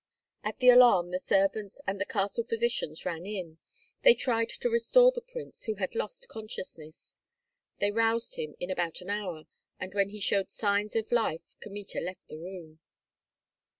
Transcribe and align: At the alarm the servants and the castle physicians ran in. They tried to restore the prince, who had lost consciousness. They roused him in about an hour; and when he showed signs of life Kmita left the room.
At 0.43 0.57
the 0.57 0.69
alarm 0.71 1.11
the 1.11 1.19
servants 1.19 1.79
and 1.85 2.01
the 2.01 2.07
castle 2.07 2.43
physicians 2.43 3.05
ran 3.05 3.27
in. 3.27 3.59
They 4.01 4.15
tried 4.15 4.49
to 4.49 4.67
restore 4.67 5.11
the 5.11 5.21
prince, 5.21 5.65
who 5.65 5.75
had 5.75 5.93
lost 5.93 6.27
consciousness. 6.27 7.17
They 7.77 7.91
roused 7.91 8.33
him 8.33 8.55
in 8.59 8.71
about 8.71 9.01
an 9.01 9.11
hour; 9.11 9.43
and 9.79 9.93
when 9.93 10.09
he 10.09 10.19
showed 10.19 10.49
signs 10.49 10.95
of 10.95 11.11
life 11.11 11.55
Kmita 11.61 11.99
left 11.99 12.29
the 12.29 12.39
room. 12.39 12.79